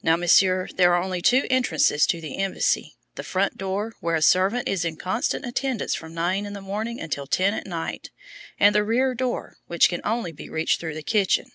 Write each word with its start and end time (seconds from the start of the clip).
"Now, 0.00 0.14
Monsieur, 0.14 0.68
there 0.76 0.94
are 0.94 1.02
only 1.02 1.20
two 1.20 1.44
entrances 1.50 2.06
to 2.06 2.20
the 2.20 2.38
embassy 2.38 2.94
the 3.16 3.24
front 3.24 3.58
door, 3.58 3.94
where 3.98 4.14
a 4.14 4.22
servant 4.22 4.68
is 4.68 4.84
in 4.84 4.94
constant 4.94 5.44
attendance 5.44 5.92
from 5.92 6.14
nine 6.14 6.46
in 6.46 6.52
the 6.52 6.60
morning 6.60 7.00
until 7.00 7.26
ten 7.26 7.52
at 7.52 7.66
night, 7.66 8.10
and 8.60 8.76
the 8.76 8.84
rear 8.84 9.12
door, 9.12 9.56
which 9.66 9.88
can 9.88 10.02
only 10.04 10.30
be 10.30 10.48
reached 10.48 10.78
through 10.78 10.94
the 10.94 11.02
kitchen. 11.02 11.50